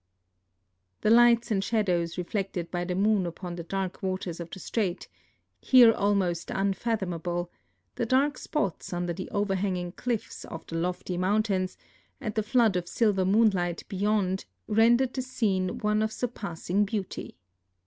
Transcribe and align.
The 1.01 1.11
lights 1.11 1.51
and 1.51 1.63
shadows 1.63 2.17
reflected 2.17 2.71
by 2.71 2.85
the 2.85 2.95
moon 2.95 3.23
u})on 3.31 3.55
the 3.55 3.61
dark 3.63 4.01
waters 4.01 4.39
of 4.39 4.49
the 4.49 4.57
strait— 4.57 5.07
here 5.71 5.91
almost 5.93 6.49
unfathomable— 6.49 7.51
the 7.97 8.07
dark 8.07 8.39
spots 8.39 8.93
under 8.93 9.13
the 9.13 9.29
overhanging 9.29 9.91
cliffs 9.91 10.43
of 10.45 10.65
the 10.65 10.75
lofty 10.75 11.17
mountains, 11.17 11.77
and 12.19 12.33
the 12.33 12.41
flood 12.41 12.75
of 12.75 12.87
silver 12.89 13.25
moonlight 13.25 13.83
bej'ond 13.91 14.45
rendered 14.65 15.13
the 15.13 15.21
scene 15.21 15.77
one 15.77 16.01
of 16.01 16.11
sur 16.11 16.29
passing 16.29 16.83
beauty. 16.83 17.37